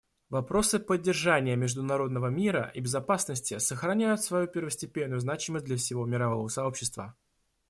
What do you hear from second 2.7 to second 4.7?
и безопасности сохраняют свою